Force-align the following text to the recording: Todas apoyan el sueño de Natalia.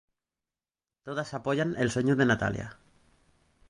Todas 1.03 1.35
apoyan 1.35 1.75
el 1.77 1.91
sueño 1.91 2.15
de 2.15 2.25
Natalia. 2.25 2.79